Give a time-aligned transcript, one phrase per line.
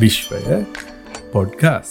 [0.00, 0.58] විශ්වය
[1.32, 1.88] පොඩ්කාස්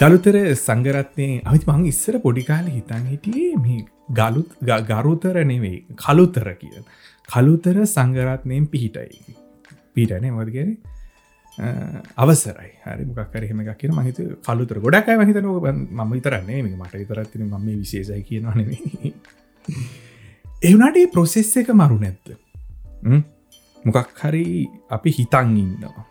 [0.00, 3.82] ගලුතර සංගරත්නය අවිත් මං ඉස්සර පොඩිකාල හිතන් හිටියේ මේ
[4.18, 4.48] ගලුත්
[4.90, 6.82] ගරුතර නෙවෙයි කළුතර කිය
[7.28, 9.36] කළුතර සංගරත්නයෙන් පිහිටයි.
[9.94, 10.70] පිටනේ මොදගෙන
[12.16, 12.72] අවසරයි.
[12.86, 15.48] හරි මොකක්කර හෙම එකක් කියන මහිත කළුතර ගොඩක් අයි හිතන
[15.98, 19.14] ම විතරන්නේ මට විතරත්තින ම විශේෂයි කියනවා නෙවෙයි.
[20.62, 22.36] එවනට ප්‍රොසෙස් එක මරු නැත්ත
[23.84, 24.46] මොකක් හරි
[24.90, 26.08] අපි හිතන් ඉන්නවා.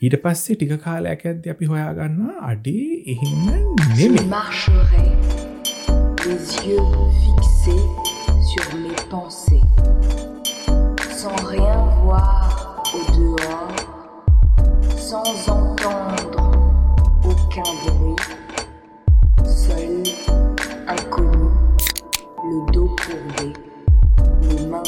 [0.00, 3.48] ඊට පස්සේ ටික කාලයක් ඇද අපි හොයාගන්න අඩේ එහෙම
[3.96, 4.28] නෙමේ
[6.26, 6.80] les yeux
[7.24, 8.10] fixés
[8.50, 9.60] sur mes pensées,
[11.16, 13.68] sans rien voir au dehors,
[14.96, 16.52] sans entendre
[17.24, 18.16] aucun bruit,
[19.44, 20.02] seul,
[20.88, 21.48] inconnu,
[22.44, 23.52] le dos courbé,
[24.42, 24.82] les mains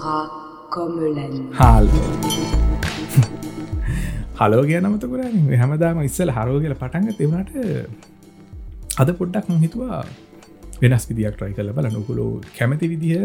[0.00, 0.16] sera
[0.74, 1.50] comme la nuit.
[4.40, 5.50] Hello කිය නමත කරන්න.
[5.62, 7.50] හැමදාම ඉස්සල හරෝ කියල පටන්ග තිවුණට
[9.02, 10.00] අද පොඩ්ඩක් හිතුවා
[10.82, 13.20] වෙනස් විදියක් ට්‍රයි කල බල නොකුලෝ කැමති විදිහ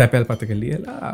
[0.00, 1.12] තැපැල් පත කල්ලියලා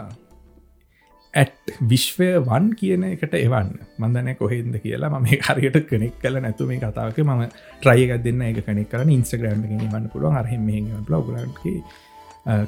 [1.34, 1.60] ඇට්
[1.92, 3.70] විශ්වය වන් කියන එකට එවන්න.
[4.02, 5.12] මන්දනය කොහෙන්ද කියලා.
[5.20, 7.46] ම හරියට කනෙක් කල නැතු මේ කතාවක ම
[7.82, 9.60] ට්‍රයක දෙන්න එක කනෙක් කරන ඉන්ස්ට්‍රග්‍රම්
[9.94, 10.36] වන්න පුළුවන්.
[10.42, 10.68] අරහෙම
[11.14, 11.78] ලොගලන්ගේ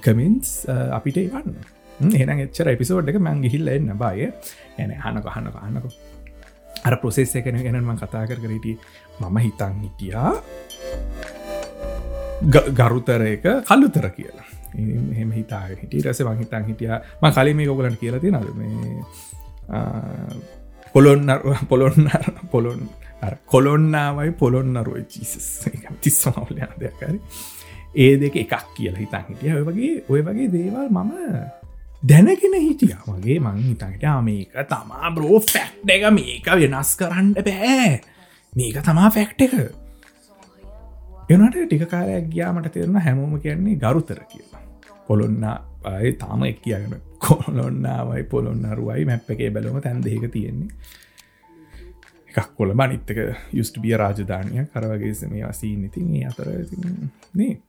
[0.06, 1.54] කමින්ස් අපිට එවන්න.
[2.00, 4.30] එන එච්චර එපිසෝඩ් එක මං ගිහිල්ල එන්න බය.
[4.78, 5.92] ඇන හනක හන්න කන්නකෝ
[6.84, 8.68] අර ප්‍රොසෙස් එකන ගැනම කතා කර කරට
[9.20, 10.32] මම හිතන් හිටියා
[12.78, 14.48] ගරුතර එක කල්ලුතර කියලා.
[14.74, 16.90] එහෙම හිතා හිට රස වන් හිතන් හිටිය
[17.20, 18.96] ම කලින් මේ ගොගලන් කියලා තිනද මේ
[20.94, 21.28] පොලොන්න
[21.68, 22.10] පොලොන්න
[22.50, 22.88] පොලොන්
[23.46, 25.68] කොලොන්නාවයි පොලොන්නරුව චිසස්
[26.00, 27.18] තිස්සමවල දෙයක්කරි
[27.96, 29.52] ඒ දෙක එකක් කියලා හිතන් හිටිය.
[29.52, 31.59] ඔය වගේ ඔය වගේ දේවල් මම
[32.02, 32.96] දැනගෙන හිටිය.
[33.06, 36.06] වගේ මං හිතට මේක තමා බ්‍රෝ ෆැක්් එක.
[36.12, 38.00] මේක වෙනස් කරන්න බෑ.
[38.52, 39.54] මේක තමා ෆැක්් එක.
[41.28, 44.62] එනට ටික කාලයක් ගියාමට තෙරෙන හැමෝම කියන්නේ ගරුතර කියලා.
[45.06, 45.44] පොළොන්න
[45.84, 50.72] අය තාම එක් කියගෙන කොලොන්නාවයි පොළොන්නරුවයි මැප් එකේ බැලම තැන් දෙක තියෙන්නේ.
[52.28, 53.18] එකක් කොළ බනිත්තක
[53.52, 56.48] යුස්ට බිය රාජධානය කරවගේ මේ වසී ඉතින් ඒ අතර
[57.34, 57.60] නේ.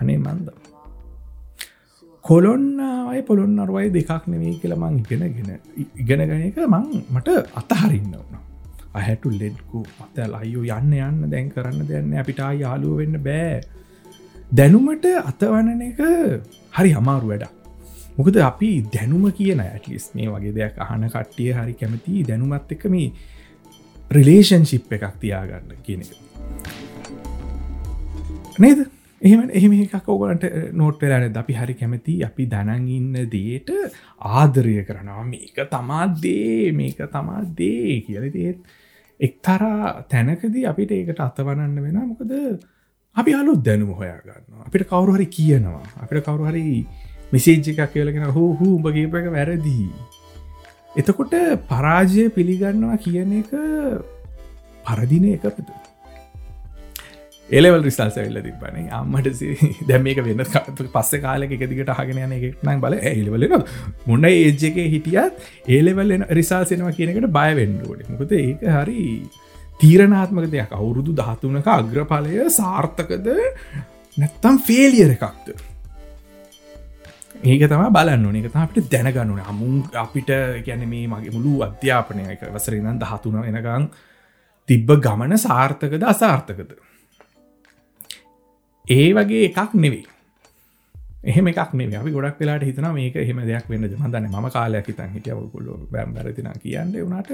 [0.00, 0.71] අනේ මන්දම්
[2.24, 5.50] කොලොන්නාවයි පොළොන් අරුවයි දෙකක් නෙවේ කියලා මං ඉගෙනගෙන
[6.00, 6.84] ඉගෙනගෙන එක මං
[7.14, 7.28] මට
[7.60, 8.38] අතහරින්න වුණ
[8.94, 13.60] අහැටු ලෙඩ්කු අතල් අයෝ යන්න යන්න දැන් කරන්න දෙන්න අපිටා යාලුව වෙන්න බෑ.
[14.52, 16.00] දැනුමට අතවනන එක
[16.78, 17.44] හරි අමාරු වැඩ
[18.16, 23.12] මොකද අපි දැනුම කියන ඇටලිස් මේ වගේ දෙයක් අහන කට්ටිය හරි කැමති දැනුමත් එක මේ
[24.10, 26.12] රිලේෂන්ශිප් එකක් තියාගන්න කියන එක.
[28.58, 28.80] නේද?
[29.22, 30.44] එහම එහෙම එකක් ඕගලන්ට
[30.74, 33.68] නෝට් වෙලාන අපි හරි කැමති අපි දැනන් ඉන්න දේට
[34.38, 35.24] ආදරය කරනවා.
[35.24, 38.24] මේක තමාදේ මේක තමාදේ කියල.
[38.36, 38.58] දේත්
[39.20, 42.32] එක්තරා තැනකදී අපිට ඒකට අතවනන්න වෙන මොකද
[43.16, 45.84] අපි අලුත් දැනුම හොයාගන්න අපිට කවරු හරි කියනවා.
[46.02, 46.64] අපිට කවරු හරි
[47.32, 49.92] මෙසේජ් එකක් කියලගෙන හෝ හූ උඹගේප එක වැරදිී.
[50.98, 51.38] එතකොට
[51.70, 53.54] පරාජය පිළිගන්නවා කියන එක
[54.84, 55.81] පරදින එකපතු
[57.52, 59.42] එලවල් රිසල් සැල්ල තිබන අම්මට
[59.88, 60.44] දැම මේක වෙන්න
[60.88, 63.56] පස්ස කාලක එකදිකට හගෙන යන එකනක් බල එලවලන
[64.06, 69.08] මුන්න ඒජ්ජක හිටියත් ඒලෙවල් රිසාසෙනවා කියනකට බයවෙන්ඩුවට මොකද ඒක හරි
[69.80, 70.72] තීරණාත්මක දෙයක්.
[70.72, 73.28] අවුරුදු දහතුනක අග්‍රඵලය සාර්ථකද?
[74.16, 75.52] නැත්තම් ෆේලියර එකක්ද?
[77.44, 80.32] ඒක තම බලන්න එක අපිට දැනගන්නුන හමුන් අපිට
[80.64, 83.90] ගැන මේ මගේ මුළු අධ්‍යාපනය එක වසරනම් දහතුන වෙනකං
[84.68, 86.72] තිබ්බ ගමන සාර්ථකද අසාර්ථකද?
[88.88, 90.06] ඒ වගේ එකක් නෙවෙයි.
[91.24, 95.14] එහෙම එකක් නේ අපි ගොඩක් වෙලාට හිතන මේක එහෙම දෙයක් වෙන්න මදන්න ම කාලයක් හිතන්
[95.16, 97.30] හිටියවකුල්ලො බැම් බැරතින කියන්න වුණට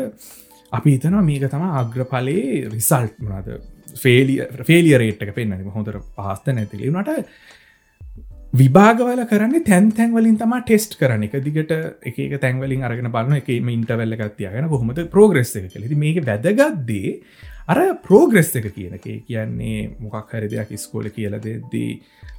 [0.73, 3.61] අපි හිතනවා මේක තම අග්‍රඵලේ රිසල්ට් මනද
[3.97, 6.91] ෆේලිය ෆේලිය රේට්ක පෙන්න්න හොඳර පහස්ත නැතිලි.
[6.91, 7.25] වනට
[8.53, 11.73] විභාගවල කරන්න තැන් තැන්වලින් තම ටෙස්ට් කරන එක දිගට
[12.05, 17.17] එක තැන්වලින් අරගෙන බලන්න එකම ඉන්ටවල්ල ගත්තියගෙන කොහොමද ප්‍රෝග්‍රෙස් එක කලෙති මේක වැදගත්දේ
[17.69, 21.91] අර ප්‍රෝග්‍රෙස් එක කියනකේ කියන්නේ මොකක් හරි දෙයක් ස්කෝල කියල දෙද්දී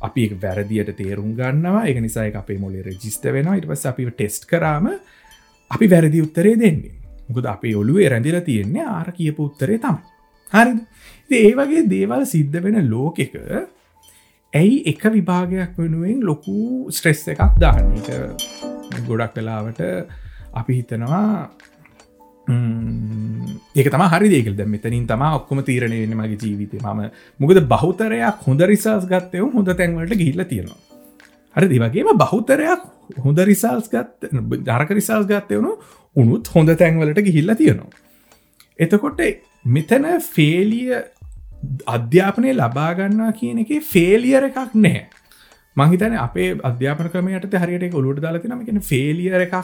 [0.02, 1.86] අපි වැරදියට තේරුම් ගන්නවා.
[1.86, 4.90] එක නිසා අපේ මොලේ රජිස්ට වෙන ඉට පස් අපි ටෙස්ට් කරාම
[5.72, 6.96] අපි වැරදි උත්තරේ දෙන්නේ.
[7.30, 9.98] මොකද අපේ ඔළුවේ රැඳිල තියෙන්නේ ආර කියපු උත්තරේ තම
[10.54, 10.74] හරි
[11.44, 13.36] ඒ වගේ දේවල් සිද්ධ වෙන ලෝක එක
[14.54, 17.94] ඇයි එක විභාගයක් වෙනුවෙන් ලොකු ස්ට්‍රෙස් එකක් දාන්න?
[18.02, 19.81] එක ගොඩක් වෙලාවට
[20.60, 21.50] අපි හිතනවා
[22.50, 27.01] ඒක තම හරි දේකල් ද මෙතනින් තම ඔක්කොම තීරණය වෙන මගේ ජීවිතය ම
[27.40, 30.80] මොකද බෞතරයක් හොඳ රිසාස් ගත්තයව හොඳ තැන්වලට ගිල්ල තියෙනවා.
[31.56, 32.81] අර දිවගේම බහුතරයක්
[33.18, 34.31] හොඳ රිසල්ස් ගත්
[34.66, 35.72] ජරක රිසල්ස් ගත්තයවුණු
[36.16, 37.90] උනුත් හොඳ තැන්වලට ගිහිල්ල තියෙනවා.
[38.80, 39.22] එතකොට
[39.68, 40.92] මෙතන ෆේලිය
[41.88, 45.02] අධ්‍යාපනය ලබාගන්නවා කියන එක ෆේලියර එකක් නෑ
[45.78, 49.57] මහිතන අපේ අධ්‍යාපන ක්‍රමයට හරියට ඔලුට දාලතිනම කියෙන ෆේලියර එකක්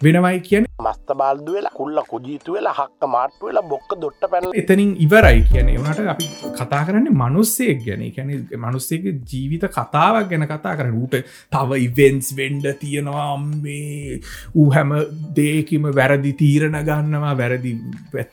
[0.00, 4.90] වෙනවයි කියන මස්ත බාල්දු වෙලා කුල්ල කුජීතු වෙලා හක්ක මාට්ටු වෙලා බොක්ක දොට්ට පැල එතනින්
[5.04, 6.26] ඉවරයි කියන වනට අපි
[6.58, 8.04] කතා කරන්නේ මනුස්සෙක් ගැන.
[8.16, 8.30] කැන
[8.64, 11.16] මනුස්සේක ජීවිත කතාවක් ගැන කතා කරන ඌට
[11.54, 14.20] තව ඉවෙන්ස් වෙන්ඩ තියෙනවා අම්මේ.
[14.54, 14.94] ඌ හැම
[15.40, 17.74] දේකිම වැරදි තීරණ ගන්නවා වැරදි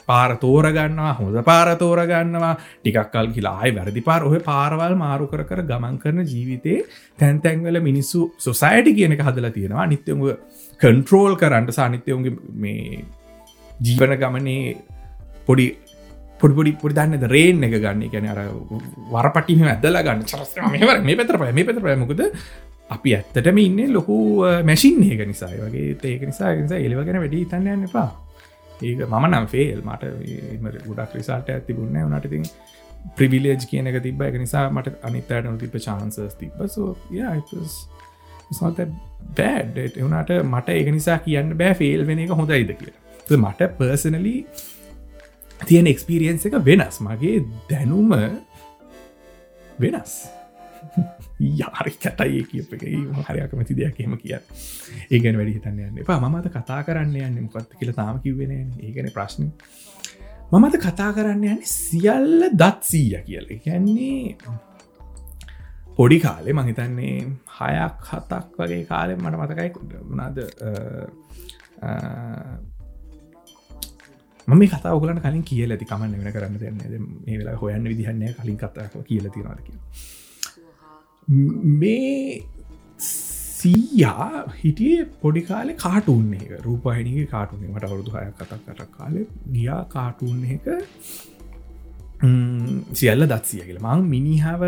[0.06, 5.98] පාර තෝරගන්නවා හොඳ පාර තෝරගන්නවා ටිකක්කල් කියලායි වැරදි පාර ඔහ පාරවල් මාරු කර කර ගමන්
[6.06, 6.80] කරන ජීවිතේ
[7.20, 9.90] තැන්තැන්වල මිනිස්සු සොසයිටි කියන එක හදලා තියෙනවා.
[9.96, 10.26] නිත්‍යම
[10.82, 13.04] කන්ට්‍රෝල් කරන්නට සානිත්‍යයුන්ගේ මේ
[13.80, 14.76] ජීවන ගමනේ
[15.48, 15.68] පොඩි
[16.40, 17.26] පොඩිපොඩි පොඩි දන්නද?
[17.28, 18.04] රේන් එක ගන්න.
[18.12, 18.42] ගැන අර
[19.16, 20.24] වරපටිම ඇදල ගන්න.
[20.26, 22.24] චරස්ම මේවර මේ පෙතර පය මේ පෙතර පයමකද
[22.90, 24.18] අපි ඇත්තටම ඉන්න ලොකු
[24.64, 28.10] මැසින් ඒක නිසායි වගේ ඒක නිසා නිසා එලිවගෙන වැඩි තන්නයන්න එපා.
[28.82, 32.46] ඒක මම නම් ෆේල් මට ගොඩක් රිසාල්ට ඇතිබුන්න වනට තින්
[33.18, 36.96] ප්‍රිවිලේජ් කියන එක තිබ එක නිසා මට අනිතයට නොතිබ චාන්සස් තිබ සෝ
[39.36, 43.02] බෑඩ් එවනට මට ඒක නිසා කියන්න බෑ ෆෙල් වෙන එක හොඳයිද කියලා.
[43.42, 44.36] මට පර්සනලි
[45.62, 47.02] තියෙන එක්ස්පිරියන්ස එක වෙනස්.
[47.02, 48.14] මගේ දැනුම
[49.80, 50.16] වෙනස්.
[51.60, 52.86] යාරි කටයි කියප එක.
[53.24, 56.20] හරයක් මති දෙයක් එම කිය ඒගැන වැඩි හිතන්න යන්න එපා.
[56.20, 59.52] මමත කතා කරන්න යන්න මොකත් කියල තාම කිවෙන ඒගැන ප්‍රශ්න.
[60.52, 63.52] මමත කතා කරන්න යන්න සියල්ල දත් සීය කියල.
[63.66, 64.38] ගැන්නේ
[65.98, 67.18] පොඩි කාලෙ මහිතන්නේ
[67.58, 69.70] හයක් හතක් වගේ කාලෙ මට මතකයි.
[70.10, 70.38] වනාද
[74.48, 78.58] මම කතා ඔගලන කලින් කියල ඇති කමන්න වෙන කරන්න දෙන්න මේ වෙලා හොයන්න විදිහන්නේ කලින්
[78.58, 79.60] කතාව කියල තිනවාද
[81.76, 82.44] මේ
[83.02, 84.28] සීයා
[84.58, 86.52] හිටිය පොඩි කාලෙ කාටුන් එක.
[86.66, 90.68] රූපහිනිගේ කාටුනේ මට අවුදු හය කතක් කට කාලෙ ගියා කාටුන් එක.
[93.00, 93.80] සියල්ල දත්සිය කියල.
[93.82, 94.62] මං මිනිහාව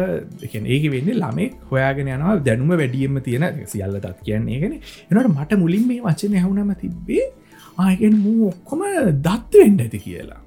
[0.43, 4.59] ඒක වෙන්න ළමෙක් හොයාගෙන යනවා දැනුම වැඩියම තියෙන සියල්ල දත් කියන්නේ.
[4.63, 4.73] ගෙන
[5.11, 7.29] එනට මට මුලින් මේ වචන හැවුනම තිබ්බේ
[7.77, 8.83] ආයගෙන් මූ ඔක්කොම
[9.27, 10.41] දත්ත වෙන්ඩ ඇති කියලා.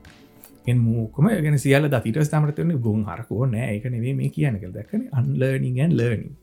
[0.70, 3.76] මූකම ගෙන සියල දතිට ස්ථමටන ගුන් හරකෝ නෑ.
[3.76, 5.08] එක නෙවේ මේ කියනක දැක්කන.
[5.18, 6.36] අන්ලර්නිගෙන් ලර්නිින්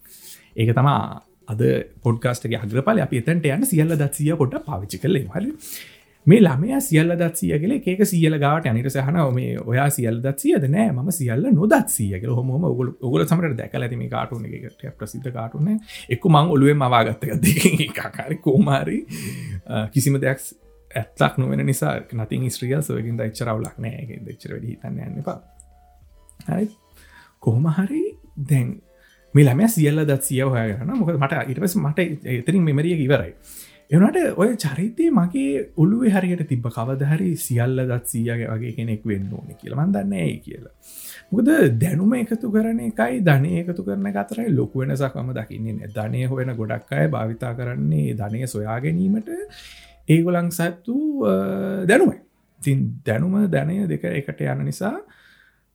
[0.56, 1.22] ඒක තමා
[1.54, 1.62] අද
[2.04, 5.48] පොඩ්කාස්ටගේ අග්‍රපල අප එතන්ට යන්න සියල්ල දත්සිය පොට පාවිචි කලේ හල
[6.28, 10.92] මේ ළමය සියල්ල දත්සිය කියල ඒක සියල ගාවට අනිට සහන මේ ඔයා සියල් දත්සියද නෑ
[10.92, 12.34] ම සියල්ල නොදත්සිය කියල.
[12.36, 14.84] හොම ඔගුල ඔගුල සමට දැකල ඇතිම කාටුන එකට.
[15.00, 15.70] ප්‍රසිද්ධ කාටුන
[16.10, 19.00] එක්ක මං ඔලුවෙන් මවාගත්තක දෙ කාකාරි කෝමාරි
[19.94, 20.44] කිසිම දෙයක්
[20.92, 24.20] ඇත්තක් නොවෙන නිසා නතින් ස්ත්‍රියල් සොයකින් දච්චරවලක් නෑ.
[24.28, 25.40] දෙච්චර වැඩි හිතන්න යන්න එපා.
[26.48, 26.68] හරි.
[27.40, 28.04] කොහොම හරි
[28.50, 28.76] දැන්
[29.34, 33.34] මේ ළම සියල්ල දත් සිය හයගන්න මොක මට ඉටපස මට එතරින් මෙමරිය ඉවරයි.
[33.92, 39.54] එනට ඔය චරිතය මගේ ඔළුවේ හරියට තිබ කවදහරි සියල්ල දත් සීයගේ වගේ කෙනෙක් වෙන්න ඕන
[39.56, 40.74] කියලමන් දන්න ඇයි කියලා.
[41.32, 41.50] මුකද
[41.80, 47.08] දැනුම එකතු කරන එකයි ධනය එකතු කරන අතරයි ලොකු වෙනසක්ම දකින්නේ ධනය හොෙන ගොඩක් අය
[47.08, 49.30] භාවිතා කරන්නේ ධනය සොයා ගැනීමට.
[50.10, 50.98] ඒගොලං සත්තු
[51.88, 52.20] දැනුමයි.
[52.62, 54.96] තින් දැනුම දැනය දෙක එකට යන නිසා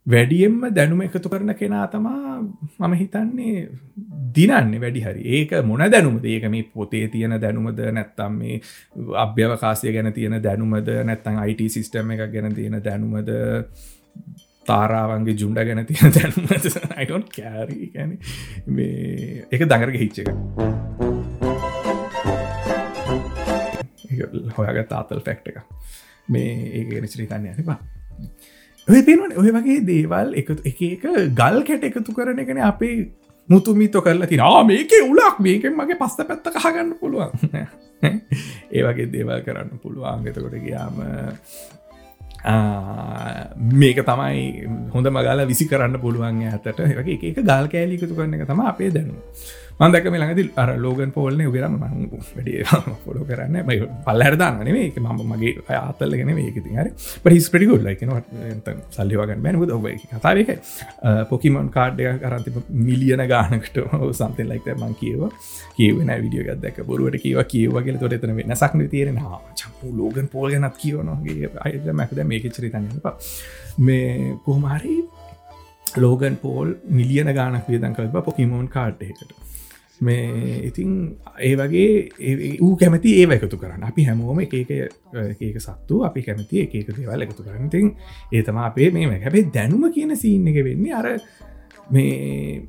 [0.07, 2.43] වැඩියෙන්ම දැනුම එකතු කරන කෙනා තමා
[2.79, 3.69] මම හිතන්නේ
[4.35, 5.23] දිනන්න වැඩි හරි.
[5.23, 6.25] ඒක මොන දැනුමද?
[6.27, 7.79] ඒක මේ පොතේ තියෙන දැනුමද?
[7.93, 8.61] නැත්තම් මේ
[9.17, 10.89] අභ්‍යවකාසය ගැන තියෙන දැනුමද?
[11.05, 13.31] නැත්තං අයිට සිිස්ටම එක ගැන තියෙන දැනුමද?
[14.67, 16.67] තාරාවන්ගේ ජුන්ඩ ගැන තියෙන දැනුමද?
[16.97, 18.19] අයිටොන් කෑරී ගැන
[18.67, 20.29] මේ එක දඟරග හිච්ච එක.
[24.57, 25.59] හොයාග තාතල් ෆෙක්ට එක
[26.29, 27.79] මේ ඒක නිශ්‍රීතන්න යනිපා
[28.21, 32.97] ඔය තියෙනවන ඔය වගේ දේවල් එක එක එක ගල් කැට එකතු කරන එකන අපේ
[33.49, 35.39] මුතුමිතො කරලා තින මේක උලක්.
[35.41, 37.31] මේකෙන් මගේ පස්ස පැත්ත කහගන්න පුළුවන්.
[38.75, 40.27] ඒ වගේ දේවල් කරන්න පුළුවන්.
[40.27, 40.99] එතකොට ගයාම
[43.75, 48.63] මේක තමයි හොඳ මගල විසි කරන්න පුළුවන් ඇතට වගේ එක ගල් කෑලිකතු කරන එක තම
[48.67, 49.15] අපේ දැනු
[49.83, 52.03] මන්දක මේ ළඟති අර ලෝගන් පෝල්න උගරම මං
[52.37, 53.57] වැඩ පොලෝ කරන්න
[54.07, 56.91] පල්ලරදාන්න නේ එක මම මගේ අතල්ලගෙන මේකති හරි.
[57.25, 58.13] පහිස් පිටිකුල් ලයිකන
[58.97, 60.51] සල්ලිවගන්න බැනකුද ඔබ කතාවක
[61.31, 63.81] පොකිමොන් කාඩ්ඩය කරන්ති මිලියන ගානකට
[64.21, 65.23] සම්තෙන් ලයික මං කියව
[65.79, 69.21] කියවන විඩියෝ ගදක බොරුවට කියව කියවගේ තොට එතන වෙන සක්න තේරෙන
[69.63, 72.89] චපු ලෝගන් පෝල් ගැනත් කියවනගේ අයිද මැකද මේක චරිතන්න
[73.81, 74.97] මේ කොහමාරි
[75.97, 79.33] ලෝගන් පෝල් මිලියන ගානක් වියදන් කල්බ පොකිමෝන් කාඩ්ඩයකට
[80.07, 80.91] මේ ඉතින්
[81.49, 83.87] ඒ වගේ ඌ කැමති ඒ එකතු කරන්න.
[83.91, 87.71] අපි හැමෝම එක ඒක සත්තු අපි කැමති එක දේවල් එකතු කරන්න.
[87.71, 87.95] තින්
[88.33, 91.07] ඒතම අපේ මේ හැබේ දැනුම කියන සීන්න එක වෙන්නේ අර
[91.91, 92.63] මේ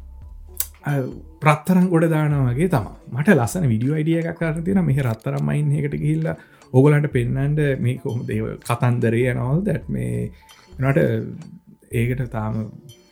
[1.43, 5.95] ප්‍රත්තරම් ගොඩ දානවගේ තම මට ලස්සන විඩියෝ අයිඩිය එකක් කර තින මෙහ රත්තරම් මයින් එකට
[6.03, 6.27] ගිහිල්ල
[6.73, 10.31] ඔගලන්ට පෙන්නන්ට මේ කොහොම දේව කතන්දරය නවල් දැත් මේ
[10.79, 11.07] නට
[12.01, 12.59] ඒකට තාම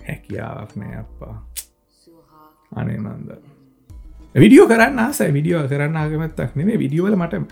[0.08, 1.36] හැකියාවක් නෑ අප්පා.
[2.80, 3.30] අනේ නන්ද
[4.36, 7.44] විඩියෝ කරන්න ආස විඩියෝ කරන්න ආගමත්තක් නෙේ විඩියෝල මට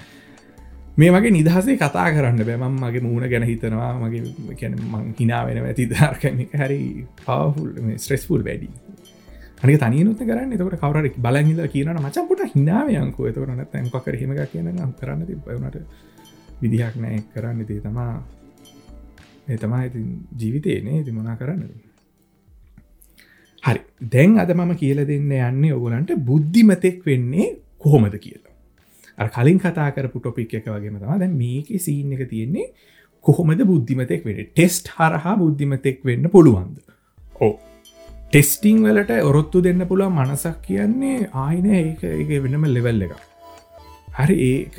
[0.98, 5.60] මේ වගේ නිදහසේ කතා කරන්න බෑමම් මගේ මූුණ ගැන හිතනවා මගේ කැන මං හිනා වෙන
[5.64, 6.80] ඇති ධර්කන හරි
[7.18, 8.70] පවෆුල් ස්ට්‍රෙස්ෆුල් වැඩි.
[9.64, 10.54] අනි තනියනුත් කරන්න.
[10.54, 15.78] එතකට කවර බලහිල කියන මචපුට හිනාවයංකෝ එතකට නැත ඇමකර හිමක කියන නම් කරන්න තිබනට
[16.62, 17.66] විදිහක් නෑ කරන්න.
[17.66, 18.14] ති තමා
[19.50, 20.06] එතමා ඉති
[20.40, 21.64] ජීවිතයනේ ති මොනා කරන්න
[23.64, 23.82] හරි.
[24.14, 27.48] දැන් අද මම කියල දෙන්න යන්නේ ඔගලන්ට බුද්ධිමතෙක් වෙන්නේ
[27.80, 29.30] කොහොමද කියලා.
[29.36, 32.68] කලින් කතා කරපු ටොපික් එක වගේම තම දැ මේක සීන් එක තියෙන්නේ
[33.26, 36.78] කොහොමද බුද්ධිමතෙක් වෙන ටෙස්ට් හරහා බුද්ධිමතෙක් වෙන්න පුළුවන්ද?
[37.42, 37.54] ඕ
[38.30, 43.14] ටෙස්ටිං වලට ඔරොත්තු දෙන්න පුළුව මනසක් කියන්නේ ආයන ඒක ඒ වෙනම ලෙවල් එක
[44.20, 44.78] හරි ඒක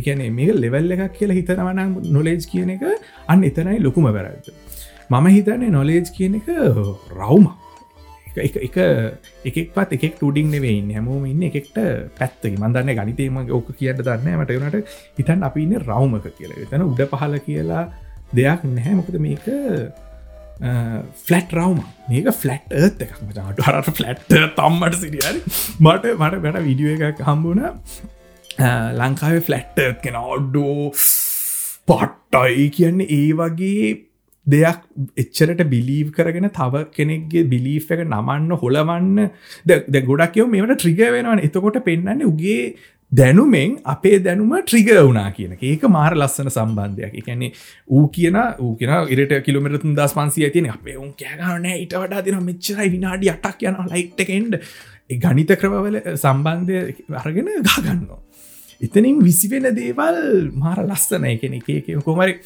[0.00, 2.84] එකන මේ ලෙවල් එකක් කියලා හිතනවනම් නොලේජ් කියන එක
[3.28, 4.52] අන්න එතනයි ලොකුම වැරද්ද.
[5.10, 6.48] මම හිතන්නේ නොලේජ් කියන එක
[7.14, 7.67] රවුමක්.
[8.46, 8.56] එක
[9.50, 11.78] එකක්වත් එකෙක් ටඩික් නෙවෙයින්න හැමෝම ඉන්න එකට
[12.18, 14.76] පැත්තක මන්දන්න ගනිතේම ඕක කියන්න දන්න මට වනට
[15.20, 16.68] හිතන් අපි ඉන්න රවමක කියලා.
[16.70, 17.84] තැන උඩ පහල කියලා
[18.34, 18.94] දෙයක් නැහැ.
[19.00, 19.46] මොකද මේක
[21.24, 21.80] ෆලට් රවම
[22.10, 23.16] මේක ෆලට් ඒත් එකක්.
[23.28, 24.28] මට හරට ෆලට්
[24.58, 25.40] තම්මට සිරියරි.
[25.78, 27.62] මට මට බැට විඩියෝ එකක් හම්බුණ.
[29.00, 30.90] ලංකාවේ ෆලට්ටත් කෙන ඔඩ්ඩෝ
[31.88, 34.07] පට්ටයි කියන්නේ ඒ වගේ
[34.52, 34.84] දෙයක්
[35.22, 39.30] එච්චරට බිලීව් කරගෙන තව කෙනෙක්ගේ බිලී් එක නමන්න හොලවන්න.
[39.66, 41.42] ද ගොඩක් යව මේට ට්‍රිග වෙනවන.
[41.48, 42.74] එතකොට පෙන්න්න උගේ
[43.12, 47.14] දැනුමෙන් අපේ දැනුම ට්‍රිග වුනා කියන ඒක මාර ලස්සන සම්බන්ධයක්.
[47.20, 47.52] එකැනෙ
[47.88, 52.40] ඌ කියන ඌ කියෙන ඉරට කිලමිරතුන් දස් පන්සිය තියන අපේ උන් කෑගන ඉට වඩා දින
[52.44, 54.60] මෙච්චරයි විනාඩි අටක් යන ලයිට් එකෙන්ඩ
[55.24, 56.80] ගනිත ක්‍රමවල සම්බන්ධය
[57.22, 58.22] අරගෙන ගාගන්නවා
[58.80, 60.18] එතනින් විසිවෙන දේවල්
[60.54, 61.88] මාර ලස්සන එකන එක.
[62.04, 62.38] කොමරි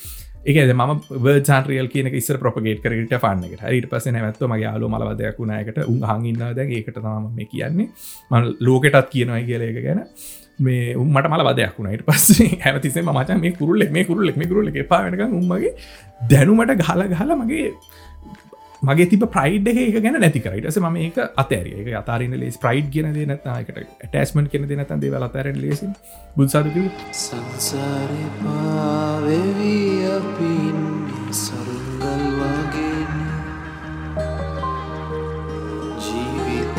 [0.44, 5.38] ඒකද ම ජාන්රියල් කියන ඉස්සර ප්‍රපගේට කරට ෆන්න එක හරිට පස නැත්ව මගේ යාලු මලවදයක්
[5.38, 7.88] වුණනායකට උන් හඟන්න දැ ඒකට තම මේ කියන්නේ.
[8.30, 10.00] මල් ලෝකෙටත් කියනවයි කියල එක ගැන
[10.58, 14.88] මේ උමට මල වදයක් වුණට පස්සේ හැමතිසේ මචන් මේ kuruල්ලෙක් මේ kuruල්ලෙක් මේ kuruල්ල එක
[14.88, 15.75] පාවෙනක උන්මගේ
[16.28, 17.70] දැනුමට ගහල ගහල මගේ
[18.83, 21.77] මගේ තිබ ප්‍රයිඩ් එක ගැන නැති කරයිටස ම ඒක අතෑරිය.
[21.83, 22.57] එක අතාරන්න ලෙස්.
[22.65, 23.79] ප්‍රයිඩ් ගෙන දේ නතකට
[24.11, 25.87] ටස්මන් කෙන දෙ නතන් දේවල අතරෙන් ලෙසි.
[26.37, 26.77] බුත්සාදක
[27.23, 30.79] සංසාරය පාවෙවී අපින්
[31.43, 33.01] සරුංගල් වගේ
[36.05, 36.77] ජීවිත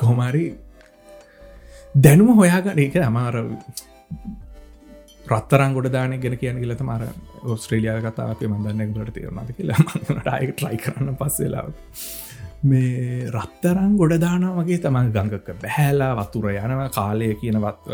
[0.00, 0.46] කොහොමරි
[1.94, 2.78] දැනුම හොයාගන්න.
[2.78, 3.36] ඒක අමාර
[5.24, 7.06] රත්තරන් ගොඩ දාන ගෙන කියන කියලත මර
[7.54, 9.80] ඔස්ට්‍රේලියයා කතා අපේ මන්දන්න ගලට තේරනද කියලා.
[10.20, 11.72] ටයි ට්‍රයි කරන්න පස්සෙලාව
[12.64, 17.90] මේ රත්තරන් ගොඩ දාන වගේ තමන් ගඟක බැහැලා වතුර යනව කාලය කියනවත්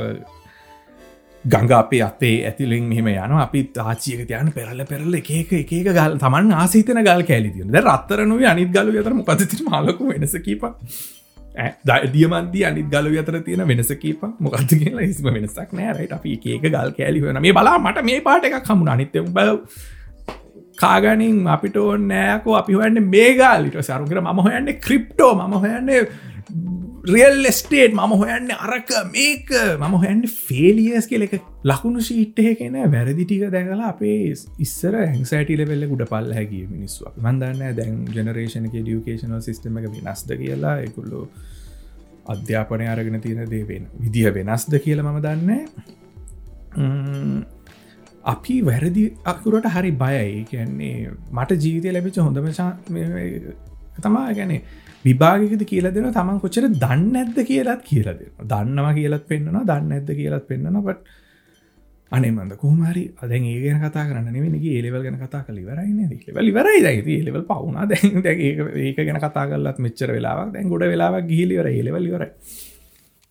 [1.45, 6.53] ගඟ අපේ අතේ ඇතිලින් මෙම යන අපි ආචියක යන පෙරල පෙරල එකක එක ගල් තමන්
[6.57, 10.67] ආසිතන ගල් කෑලිතියන ද රත්තරනුව අනිත් ගලු යතර මොකදති මාලකු වෙනස කීප
[12.13, 16.93] දියමන්දී අනිත් ගලු අතර තියෙන වෙනස කීප මොකක්ද කියලා හිස්ම වෙනසක් නෑරයිට අපි ඒක ගල්
[16.99, 19.57] කෑලි වෙන මේ බලා මට මේ පාට එකක් හමුණ අනිත්‍ය බල
[20.77, 26.03] කාගනින් අපිට නෑකෝ අපි හොයන්න මේ ගාලිට සරුකර ම හොයන්න ක්‍රිප්ටෝ ම හොයන්නේ
[27.13, 29.49] රියල් ස්ටේට් මම හොයන්න අරක මේක.
[29.79, 31.35] මම හොයන්න ෆේලියස් කෙල එක.
[31.65, 34.19] ලකුණු ශීට්ටය කෙන වැරදිටික දැකලා අපේ
[34.59, 40.77] ඉස්සර හැන්සයිටල වෙල්ල ගුඩ පල් හැකිය මිනිස්සු මන්දන්න දැන් ජනරේෂණ ඩියුකේෂනල් සිිටම එක වෙනස්ද කියලා
[40.89, 41.25] එකුල්ලෝ
[42.27, 45.49] අධ්‍යාපනය අරගෙන තියෙන දේවෙන විදිහ වෙනස්ද කියල මම දන්න
[48.25, 50.45] අපි වැරදි අකුරට හරි බයයි.
[50.45, 52.47] කියන්නේ මට ජීවිතය ලැබිච හොඳම
[54.03, 54.63] තමා ගැනේ
[55.05, 60.13] විභාගකද කියල දෙන තමන් කොච්චර දන්න ඇද කියලත් කියල දෙන දන්නවා කියලත් පෙන්න්නවා දන්න ඇද
[60.13, 61.03] කියලත් පෙන්න්නනට
[62.13, 66.83] අනමද කොහමරි අද ඒ ගැන කතා කරන්න නෙවෙනගේ ඒලෙවල් ගැන කතා කල වරයින්න ලෙවල් වරයි
[66.83, 68.27] දැති ඒලෙවල් පවුණ දැන්
[68.81, 72.31] ඒක ගැන කතා කරලත් මෙච්චර වෙලාවක් දැන් ගොඩ වෙලාවක් ගිහිලිවර ඒලෙවල් වරයි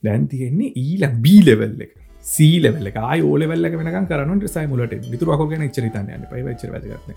[0.03, 1.93] දැන් තියෙන්නේ e ඊල බීලෙවල් එක.
[2.25, 2.99] සීලෙවල එක.
[3.21, 7.15] ඕලෙවල්ල වෙනක කරන සයි මුලට විතුරක් ගැන චරිතන්න පයි චර වැදගත්න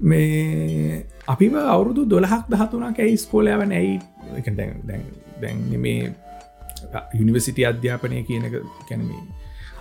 [0.00, 4.00] මේ අපිම අවුරුදු දොළහක් දහතුනක් ඇයි ස්කෝලයාවන ඇයි
[5.40, 6.12] දැන් මේ
[7.14, 8.56] යුනිවසිටි අධ්‍යාපනය කියනක
[8.88, 9.26] කැනීම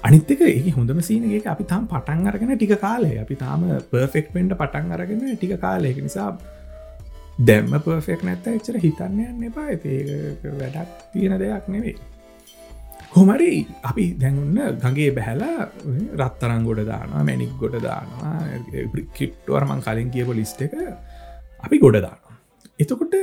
[0.03, 4.91] අනිත්තක ඒ හොඳම සීනගේ අපි තාම් පටන් අරගෙන ටික කාලේ අපි තාම පර්ෆෙක්් පෙන්ට පටන්
[4.91, 6.29] අරගෙන ටික කාලයක නිසා
[7.39, 9.69] දැම්ම පර්ෆෙක් නැත්ත එච්චර හිතන්න යන්න එපා.
[9.69, 11.95] ඒ වැඩක් තියෙන දෙයක් නෙවෙයි.
[13.15, 13.51] හොමරි
[13.83, 15.65] අපි දැන්න්න ගගේ බැහැලා
[16.19, 18.37] රත්තරං ගොඩ දානවා මැනික් ගොඩ දානවා
[19.17, 20.73] කිප්ටුවර්මන් කලින් කියප ලිස්ට එක
[21.63, 22.35] අපි ගොඩ දානවා.
[22.79, 23.15] එතකොට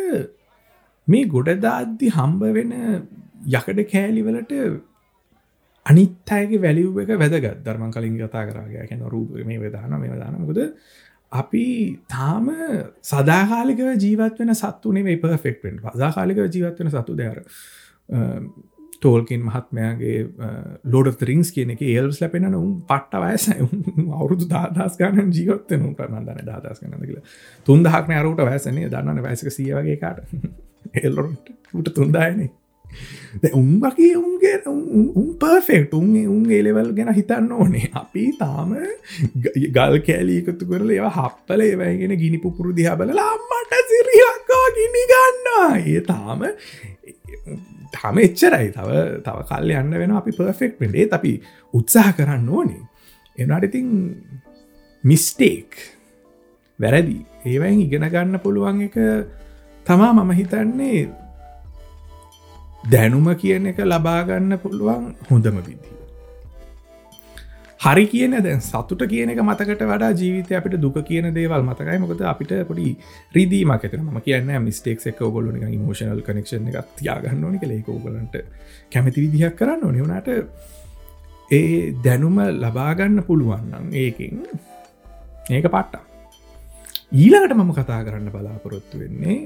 [1.09, 2.73] මේ ගොඩදාද්දි හම්බ වෙන
[3.50, 4.54] යකඩ කෑලිවලට
[5.87, 7.61] අනිත්තයගේ වැලිව් එක වැදගත්.
[7.66, 10.61] ධර්මන් කලින් කතා කරගේ කැන රූප මේ වෙදාන මේ දානකොද
[11.32, 11.66] අපි
[12.09, 12.47] තාම
[13.04, 17.38] සදාකාලික ජීවත් වෙන සත්තුනේ මේ පර්ෆෙක්ටෙන් සදාකාලික ජීවත් වෙන සතු දෙර
[19.02, 20.19] තෝල්කින් මහත්මයාගේ
[20.87, 23.47] ලෝඩ රිංස් කියන එක ඒල්ස් ලැපෙන උන් පට්ට වයස
[24.12, 27.21] අවුරුදු දාදස් ගන්න ජීවත්වන කරනදන දාදස් කන්න කියල.
[27.66, 30.25] තුන්දහක්න අරුට වැසනේ දන්නන වැසක සිය වගේ කාට.
[30.97, 32.50] එල්ලොට ට තුන්දායනේ.
[33.54, 37.90] උන්වගේ උන්ගේ උන් පර්ෆෙක්ට උන්ගේ උන් ඒලෙවල් ගැන හිතන්න ඕනේ.
[37.95, 38.75] අපි තාම
[39.71, 43.76] ගල් කෑලීකතු කරල ඒවා හප්පල ඒවයිගෙන ගිනි පුපුරු දිහා බල අම්මට
[44.50, 46.40] සිරියක්කෝ ගිනි ගන්නවා ඒ තාම
[47.92, 48.69] තාම එච්චරයි.
[48.71, 48.90] තව
[49.25, 51.33] තව කල් යන්න වෙන අපි පර්ෆෙක්් වෙන්ඩේ අපි
[51.75, 52.83] උත්සාහ කරන්න ඕනේ.
[53.38, 53.87] එනට ඉතින්
[55.04, 55.71] මිස්ටේක්
[56.78, 57.19] වැරදි.
[57.45, 58.99] ඒවයින් ඉගෙන ගන්න පුළුවන් එක
[59.87, 61.09] තමා මම හිතන්නේ
[62.85, 66.00] දැනුම කියන එක ලබාගන්න පුළුවන් හොඳම විදි
[67.81, 71.99] හරි කියන දැන් සතුට කියන එක මතකට වඩා ජීවිතය අපිට දුක කියන දේවල් මතකයි.
[72.03, 72.89] මොකද අපිට පොඩි
[73.37, 75.55] රීදීමක් ඇතන ම කියන්න මිස්ටේක් එක ගොලු
[75.87, 78.37] මෝෂනල් කනෙක්ෂන් එක තියාගන්න ඕනි කළ ඒකෝගලන්ට
[78.93, 80.03] කැමති විදිහක් කරන්න ඕනි.
[80.03, 80.29] වුණට
[81.51, 84.45] ඒ දැනුම ලබාගන්න පුළුවන්නම් ඒකින්
[85.51, 86.05] ඒක පට්ටා
[87.13, 89.39] ඊළඟට මම කතා කරන්න බලාපොරොත්තු වෙන්නේ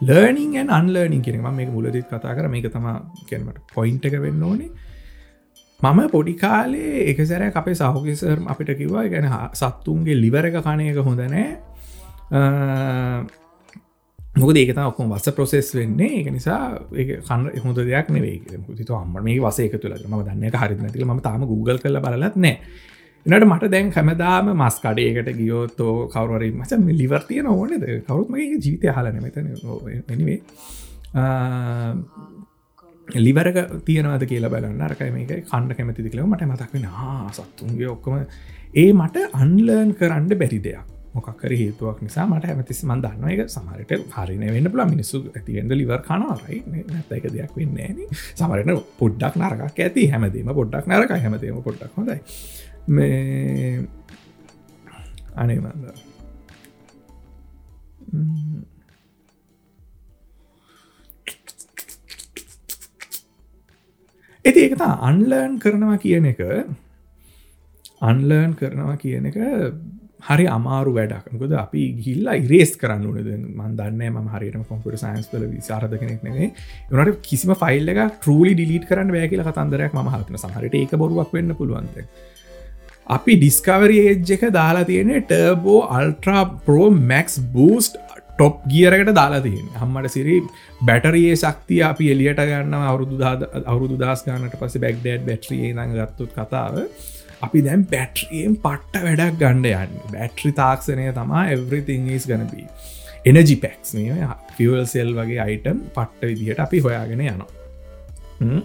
[0.00, 2.48] ලර්නිං අන්ලර්නිින් කියෙන මේ මුලදිත් කතා කර.
[2.48, 2.90] මේක තම
[3.28, 4.72] කියනට පොයින්ට එක වෙන්න ඕනේ.
[5.84, 11.46] මම පොඩි කාලේ එක සැර අපේ සහෝකිසර් අපිට කිවවා ගැන සත්තුන්ගේ ලිවර එක කණයක හොඳනෑ
[14.36, 16.20] මොක ඒකත ඔක්කොම වස ප්‍රොසෙස් වෙන්නේ.
[16.20, 16.62] එක නිසා
[16.92, 21.46] ඒ කන්න හොඳ දෙයක් නෙවේ ති අම්ම මේ වසේක තුළ ම දන්න හරිනතිල ම තාම
[21.46, 22.54] Google කල බලත් නෑ.
[23.26, 27.84] එනට මට දැන් හැමදාම මස් කඩයකට ගියෝත්තෝ කවරරි මච ලිවර්තියන ඕනෙද?
[28.08, 29.46] කවරුත්මගේ ජීවිතය හලන මෙතන.
[33.26, 34.80] ලිවරක තියනවද කියලා බලන්න.
[34.88, 36.88] අරකයි මේක කණ්ඩ කැමති කලව මට මතක්වෙන
[37.38, 38.26] සත්තුන්ගේ ඔක්කොම.
[38.82, 40.90] ඒ මට අන්ලර්න් කරන්න බැරි දෙයක්.
[41.14, 46.58] මොකක්කර හේතුවක් නිසා මට හැමතිස් මන්දන්න එක සමරට හරින වෙන්න පුල මිනිස්සු ඇතිවෙන්ද ලිවර් කනවරයි
[46.90, 50.08] නැතක දෙයක් වෙන්නේ සමරට පොඩ්ඩක් නරකක් ඇති.
[50.14, 52.18] හැමදීම පොඩ්ඩක් නරක හැමදීම පොඩ්ඩක් හොඳයි.
[52.96, 53.86] මේ
[55.42, 55.84] අනේමන්ද
[64.44, 66.40] ඇති එකතා අන්ලර්න් කරනවා කියන එක.
[68.02, 69.38] අන්ලර්න් කරනවා කියන එක
[70.22, 75.96] හරි අමාරු වැඩක්කද අපි ගිල්ල ඉරේස් කරන්න නද මන්දන්න ම හරිම කොම්පට සයින්ස් පල විසාරධ
[75.96, 76.50] කෙනෙක් නේ
[77.02, 81.56] එනට කිසිම ෆයිල් එක ටරලි ඩිලිට කරන්න වැෑකිල කතන්දරයක් ම හතන සහරට ඒක බොරුවක් වෙන්න
[81.58, 82.00] පුළුවන්ද
[83.08, 88.00] අපි ඩිස්කවරි ඒජ් එක දාලා තියෙන turbo ultra power max boost
[88.36, 90.36] top ගියරකට දාලා තියෙන් හම්මට සිරි
[90.88, 93.18] බැටරයේ ශක්තිය අපි එලියට ගන්න අවුරුදු
[93.72, 96.74] අවුරුදු දස් ගන්නට පස බැක්ඩඩ් බැට්‍රිය ඟ ගත්තුත් කතාව.
[97.46, 99.94] අපි දැම් බැට්‍රියෙන් පට්ට වැඩක් ගණ්ඩ යන්න.
[100.16, 102.66] බැට්‍රි තාක්ෂණය තමා everything's gonna be
[103.30, 103.94] energy packs
[104.56, 108.60] fuel cell වගේ අයිටම් පට්ට විදිහට අපි හොයාගෙන යනවා.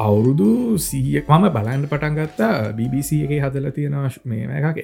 [0.00, 0.50] අවුරුදු
[0.88, 3.96] සීයක් මම බලන්න පටන් ගත්තා BBC එක හදල තියෙන
[4.32, 4.78] මේ එකක්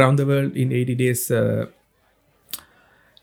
[0.00, 1.22] රවන්දවල් ඉන් 80 ඩේස්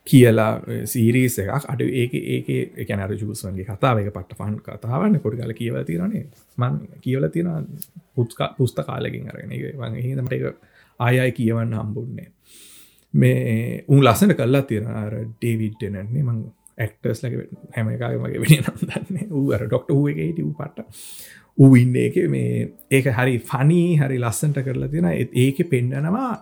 [0.06, 1.66] කියලා සීරීස එකක්.
[1.68, 6.26] අඩු ඒක ඒක එකන ජූස්වන්ගේ කතාවක පට පන් කතාවන්න කොඩි කල කියව තිරනේ
[6.58, 7.68] මන් කියවල තියෙන
[8.14, 10.44] පුත්ක පුස්ත කාලකින් අරගෙන එක වගේ හිදමට එක
[11.00, 12.28] ආයයි කියවන්න හම්බුන්නේ
[13.14, 16.42] මේ උන් ලස්සන කල්ලා තියෙන අර ඩේවිඩ් එනන්නේ මං
[16.78, 20.86] ඇක්ටර්ස් ලක හැම එකගේ වගේ වෙන නම් දන්නේ ඌර ඩොක්ට හුව එක හිටව පට්ට.
[21.58, 26.32] ඌ ඉන්න එක මේ ඒක හරි ෆනී හරි ලස්සන්ට කරලා තියෙන ඒක පෙන්ඩනවා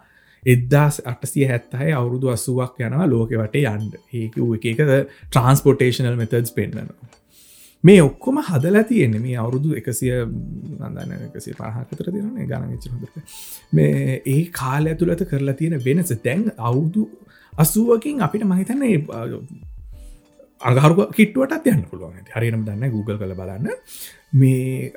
[0.46, 4.84] එදදාස් අටසිය හැත්තහයි අවුරුදු අසුවක් යනවා ලෝක වටේ යන්ඩ ඒක එක එක
[5.30, 7.10] ට්‍රන්ස්පොටේෂනල් මෙතඩස් පෙන්න්නනවා
[7.84, 10.12] මේ ඔක්කොම හදලා තියෙන්නේ මේ අවුරුදු එකසිය
[10.80, 13.16] නදන්න එකසිය පහකතර තිරන ගන හොඳට.
[13.72, 16.12] මේ ඒ කාල ඇතුළත කරලා තියෙන වෙනස.
[16.18, 17.08] තැන් අවුදු
[17.52, 18.96] අසුවකින් අපිට මහිතන්නේ
[20.60, 22.26] අගහරු කිට්ටුවටත් යන්න පුළුවන්.
[22.30, 23.68] හරිනම් දන්න Google කළ බලන්න.
[24.34, 24.90] මේ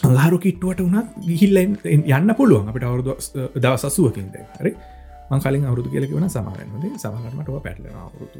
[0.00, 2.68] අංහාරු කිට්ටුවට වනත් ගිහිල්ල යන්න පුළුවන්.
[2.68, 3.16] අපිට අවුරුදු
[3.56, 4.72] දවස් අසුවකින්ද හරි?
[5.30, 8.38] මං කලින් අවුරුදු කියලක වන සමාරන්නද සමහරමටව පැටලෙන අවුරුතු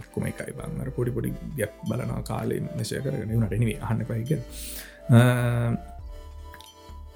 [0.00, 0.52] ඔක්කොම එකයි.
[0.52, 4.30] බංර පොඩි පොඩි ගැප් බලනවා කාලෙ නශය කරගෙන නටනවේ අහන්න පයික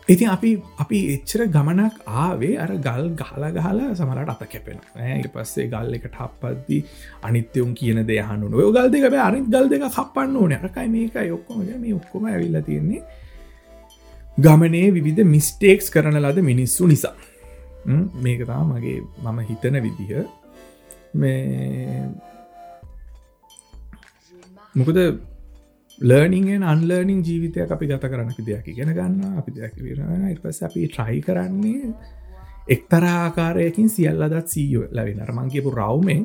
[0.08, 5.66] ඉතින් අපි අපි එච්චර ගමනක් ආවේ අර ගල් ගහල ගහලා සමරට අත කැපෙන ඒ පස්සේ
[5.68, 6.78] ගල් එකට හප්පද්දි
[7.22, 10.52] අනිත්‍යවුන් කියන දෙයහනු ඔය ගල් දෙක අනිත් ගල් දෙක කපන්න ඕන.
[10.54, 11.66] අරකයි මේක ඔක්කොම.
[11.80, 13.02] මේ ඔක්කොම ඇවිල්ල තියෙන්නේ
[14.44, 17.14] ගමනේ විවිධ මිස්ටේක්ස් කරන ලද මිනිස්සු නිසා.
[18.22, 20.26] මේක තා මගේ මම හිතන විදිහ.
[21.14, 22.08] මේ
[24.74, 24.98] මොකද
[26.00, 30.86] ලර්නිින්ගෙන් අන්ලර්නිින් ජීවිතයක් අපි ගත කරන අපි දෙයක් ඉගෙන ගන්න අපි දෙයක් වෙන පස අපි
[30.88, 31.94] ට්‍රයි කරන්නේ
[32.68, 36.22] එක්තරාකාරයකින් සියල්ල දත් සීයෝ ලැවෙන අරමංගේපු රවමෙන්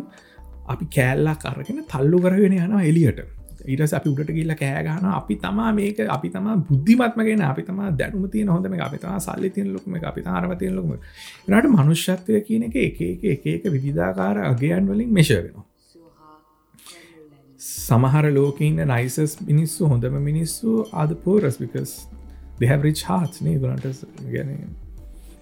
[0.67, 3.19] අපි කෑල්ලා කරගෙන තල්ලු කරගෙන යනවා එලියට
[3.65, 8.45] ඊටස අපි උඩට ගිල්ල කෑගහන අපි තමා මේක අපි තම බුද්ධිමත්මගෙන අපි තම දැනුම තිය
[8.47, 10.91] හොඳම අපි තම සල්ලි තියන ලොකම අපි තාරමතිය ලොකම
[11.49, 15.65] නට මනුෂ්‍යත්වය කියන එක එක එක එක විධාකාර අගයන් වලින් මෙෂ වෙනවා.
[17.59, 21.93] සමහර ලෝකන්න නයිසස් මිනිස්සු හොඳම මිනිස්සු අද පෝරස් විකස්
[22.59, 24.51] දෙහැරිච් හාත්නේ ගලන්ට ගැන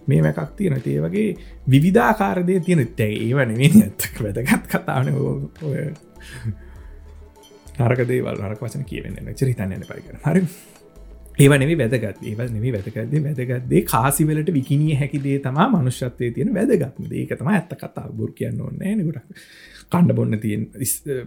[0.07, 1.29] මේ මැකක් තියෙන ඒ වගේ
[1.69, 5.07] විවිධාකාරදය තියෙන තැ ඒවන ඇත්තක් වැදගත් කතාවන.
[7.79, 10.45] නරකදේවල් නරක වචන කියවෙන්න චරිතන්නන්න පරිකර හරි.
[11.35, 12.23] ඒව නෙවි වැදගත්.
[12.23, 18.09] ඒව නෙවි වැදගත්දේ වැදගත්දේ කාසිවලට විකිනිය හැකිදේ තම මනුෂ්‍යත්වය තියෙන වැදගත්ම ඒක තම ඇත්ත කතා
[18.11, 19.45] බුර කියන්න ඕන්න ගොඩක්.
[19.91, 20.63] කණ්ඩ බොන්න තියෙන්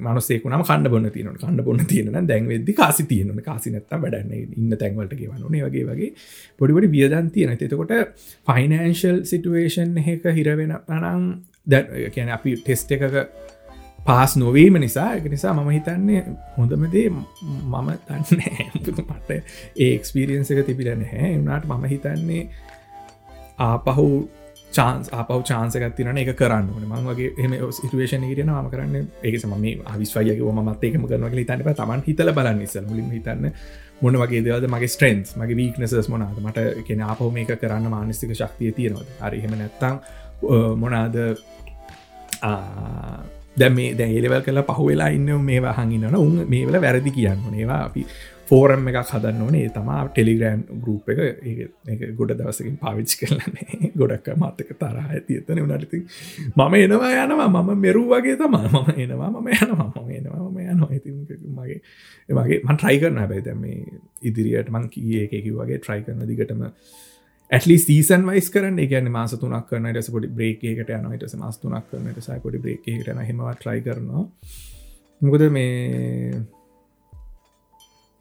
[0.01, 4.77] මනසේකුනම කණ්ඩ බොන්න තියන කණ්ඩ බොන්න තියෙන දැන් වෙදදි කාසි තියන කාසි නැත්තම් වැඩන්න ඉන්න
[4.77, 6.11] තැන්වලට ගෙවන්නේ වගේ වගේ
[6.61, 7.95] පොඩිපොඩි වියදන් තියෙන එතකොට
[8.49, 11.29] ෆයිනන්ශල් සිටුවේෂන් එක හිරවෙන පනම්
[11.67, 13.21] දැ කියන අපි ටෙස්ට එකක
[14.07, 16.23] පාස් නොවීම නිසා එක නිසා මම හිතන්නේ
[16.57, 21.37] හොඳමදේ මම තන්න මට ඒ එක්ස්පිරියන්ස එක තිබිල නැහැ.
[21.37, 22.43] වනාට මම හිතන්නේ
[23.61, 24.07] ආපහු
[24.73, 29.55] චාන්ස් අපව චාන්සකත් තිරන එක කරන්න මං වගේ එම සිටුවේෂන හිරෙන ම කරන්න ඒක සම
[29.57, 33.49] මේ අවිස්වයක මත් ඒකම කරනක හිතන්න තමන් හිතල බලන්න ඉසල් මුලින් හිතන්න
[34.03, 38.73] මොන වගේ දෙවද මගේ ස්ට්‍රන්ස් මගේ වීක්නසස් මොනාද මට කෙන අපහ මේක කරන්න මානස්තික ශක්තිය
[38.73, 39.09] තියෙනවද?
[39.21, 39.95] අරිහෙම නැත්තං
[40.77, 41.17] මොනාද
[43.57, 48.07] දැ මේ දැ ඒලෙවල් කලා පහවෙලා ඉන්න මේවා හඟින්නන උන් මේවල වැරදි කියන්න ඒවා අපි
[48.49, 49.69] ෆෝරම් එකක් හදන්න ඕනේ.
[49.71, 51.21] තමා ටෙලිග්‍රෑම් ගරුප් එක.
[52.19, 56.03] ගොඩ දවසකින් පාවිච්චි කරලන්නේ ගොඩක් මත්තක තරහ ඇතියතන නටති
[56.51, 57.49] මම එනවා යනවා.
[57.49, 60.91] මම මෙරු වගේ තමා මම එනවා මම යනවා මම එනවා ම යනවා.
[60.91, 61.17] ඇති
[61.51, 61.81] මගේ
[62.29, 63.67] මගේ මන් ට්‍රයි කරන බැයි දැම
[64.23, 66.65] ඉදිරියට මං කිය එකකි වගේ ට්‍රයි කරන දිගටම
[67.51, 68.81] ඇටලි සීසන් වයිස් කරන්න.
[68.89, 73.13] ගැන මාස තුනක් කරන ටස පොඩි බ්‍රේකේකට යන ටස මස් තුනක් කරන සයි පොඩි බ්‍රේකට
[73.23, 74.27] හෙම ට්‍රයි කරනවා.
[75.21, 76.43] මොකද මේ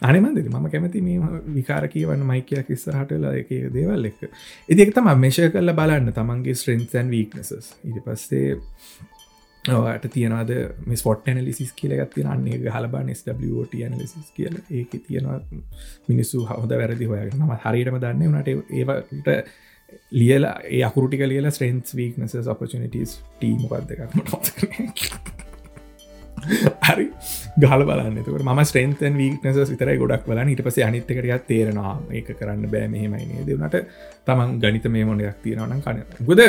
[0.02, 4.24] අනමන්ද ම කැමති මේ විකාර කියවන්න මයිකයක් ඉස්සරහටලා එක දේවල් එක්
[4.70, 8.58] ඉතික් තම මේෂ කල්ල බලන්න තමන්ගේ ස්ට්‍රෙන්න්සන් වීක්නසස් ඉති පස්සේ
[9.66, 10.52] ට තියනද
[10.88, 13.36] මේ ස්පොට් ඇනලිසිස් කියලගත් තියන්නේ හලබා ස්ට
[13.84, 14.58] ඇනලිසිස් කියල.
[14.70, 15.40] ඒක තියෙනවා
[16.10, 17.46] මිනිස්සු හොද වැරදි හොයගෙන.
[17.46, 18.50] ම හරිටම දන්න වනට
[18.82, 19.48] ඒවට
[20.12, 25.44] ලියලා ඒ අකුරටික ලියල ස්ට්‍රෙන්ස් වීක්නස ඔපචනිටස් ටීමොකක්ද එකක්?
[26.88, 27.06] හරි.
[27.64, 28.18] ගල බලන්න.
[28.26, 33.46] තුකට ම ස්ට්‍රේන්තන් වීනස විතරයි ගොඩක් බල ඊට පස අනිත්තකටයක් තේරෙනවා ඒක කරන්න බෑ මෙහෙමයිනේ
[33.50, 33.78] දෙවනට
[34.28, 36.02] තමන් ගනිත මේ මොනයක් තියෙනවන කන.
[36.30, 36.42] ගොද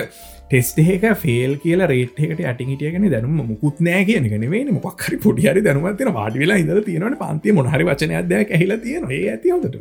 [0.51, 6.59] ටෙස්ටේක ෆේල් කියල රේට්කට ඇටිහිටියගෙන දැනුම මුකුත් නෑ කියන නෙවේ මොක්හරි පොඩිහරි දැනුවත්තින වාඩි වෙලා
[6.63, 7.19] ඉඳල තියෙනවන.
[7.23, 9.77] පන්තිය මොහරි වචනයක්දයක් ඇහිලා තියෙන ඒ ඇති හොඳට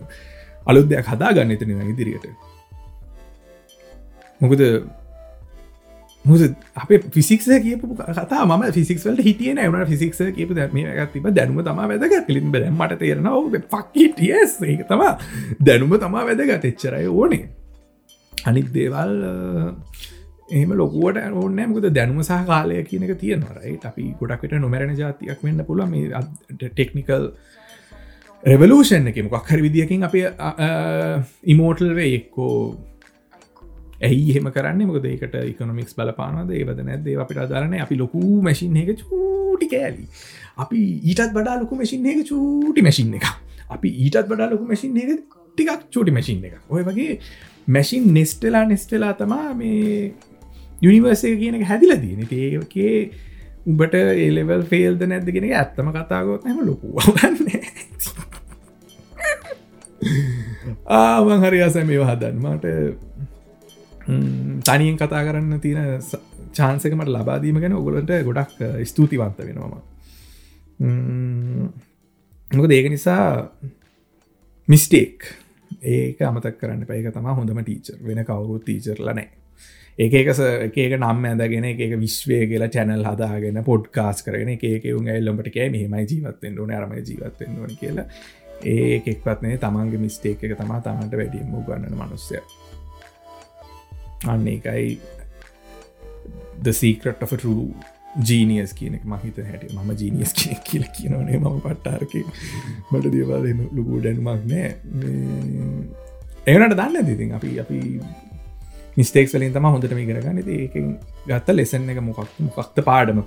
[0.67, 2.25] අලුද්දයක් හදා ගන්න එතන ඉදිරියට.
[4.41, 4.61] මොකද
[6.25, 6.41] මුද
[6.75, 10.73] අප ෆිසික්ස කියපු කතා ම ෆිසික්වලට හිටිය නවන ෆිසික්ස කියපු දැම
[11.13, 12.25] තිබ දැනුම තම වැදගත්.
[12.27, 13.29] කලින් බැ මට තේරන
[13.67, 15.03] ෆක්ටස් ඒක තම
[15.61, 16.65] දැනුම තමා වැදගත්.
[16.65, 17.45] එච්චරයි ඕනේ.
[18.33, 19.13] අනික් දේවල්
[20.51, 26.23] එහම ලොකුවට ඕනෑමකද දැනුම සහ කාලය කියනක තියෙනවරයි අපි ගොඩක්ට නොමරණ ජාතියක් වෙන්න පුළ මේ
[26.53, 27.29] ටෙක්නිකල්
[28.43, 30.15] රෙවලූෂන් එක මොකක් හරි විදිියකින් අප
[31.53, 32.57] ඉමෝටල් වේ එක්කෝ
[34.01, 34.85] ඇයි එහෙම කරන්න?
[34.87, 40.07] මොකද ඒකට ඉකොනොමික්ස් බලපානද ඒවද නැද අපිට අදාරන අපි ලොකු මැසින් එක චූටි කෑලි.
[40.57, 43.27] අපි ඊටත් බඩා ලොකු මැසින් එක චූටි මැසින් එක
[43.69, 45.09] අපි ඊටත් බඩා ලොකු මැසින් එක
[45.57, 47.19] ටිකක් චූටි මැසින් එක ඔය වගේ
[47.67, 50.13] මැසින් නෙස්ටලා නෙස්ටලා තමා මේ
[50.81, 52.95] යුනිවර්සය කියන එක හැදිල තියෙන ඒකේ
[53.65, 57.37] උඹට ඒලෙවල් ෆේල්ද නැද්දගෙන ඇත්තම කතාගොත් හම ලොකුවන්න
[60.95, 62.65] ආවන් හරි අස මේ හදන් මට
[64.63, 66.01] තනියෙන් කතා කරන්න තියෙන
[66.53, 69.81] චාන්සකමට ලබාදීම ගැන ඔගොලට ගොඩක් ස්තුතිවන්ත වෙනවාම
[72.51, 73.23] මොක ඒක නිසා
[74.67, 75.31] මිස්ටේක්
[75.81, 79.27] ඒක අමතක් කරන්න පැක තම හොඳම ටීචර් වෙන කවුරු තීචරලනෑ
[79.99, 85.69] ඒකස ඒක නම් ඇදගෙන එක විශ්වය කියලා චැනල් හදාගෙන පොඩ්කාස් කරන ඒක උන් ඇල්ලොට කෑ
[85.71, 88.05] මෙහෙමයි ජීවත්තෙන් ඕන අරම ජීවත්තෙන් ඕන කියලා.
[88.65, 92.43] ඒ එක්වත්නේ තමන්ගේ මිස්ටේක් එක තමා තමන්ට වැඩියම ගන්නන මනුස්සය.
[94.33, 94.87] අන්න එකයි
[96.65, 97.67] the secret of a true
[98.29, 99.63] genius කියනෙක් මහිත හැට.
[99.73, 102.13] ම ජීනියස් කියෙ කියල කියනවනේ මම පට්ටාරක.
[102.91, 103.45] මට දේවාද
[103.77, 104.69] ලොකු ඩැන්මක් නෑ.
[106.51, 107.79] ඒනට දන්න දිතින් අපි අපි
[108.97, 110.75] මිස්ටේක් වලින් තම හොඳට මේ කරගන්න ඒක
[111.29, 113.19] ගත්ත ලෙසන් එක මොකක් මොකක්ත පාඩම?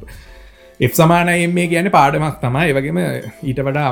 [0.81, 2.71] එ සමානය මේ කියන පාඩමක් තමයි.
[2.79, 2.99] වගේම
[3.51, 3.91] ඊට වඩා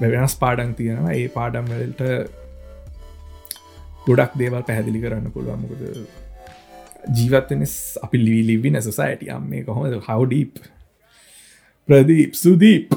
[0.00, 1.12] වෙනස් පාඩන් තියෙනවා.
[1.20, 2.02] ඒ පාඩම් වලට
[4.08, 5.60] ගොඩක් දේවල් පැහැදිලි කරන්න පුළුවන්.
[5.64, 5.82] මොකද
[7.16, 7.64] ජීවත්වෙන
[8.04, 9.94] අපි ලී ලිවින සොසයිට අම් මේ කොහොමද?
[10.08, 10.58] හවඩීප්
[11.88, 12.92] ප්‍රදීප් සුදීප්.